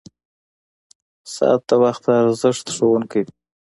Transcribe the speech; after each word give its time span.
•ساعت 1.35 1.61
د 1.69 1.71
وخت 1.83 2.01
د 2.05 2.09
ارزښت 2.23 2.65
ښوونکی 2.75 3.21
دی. 3.25 3.33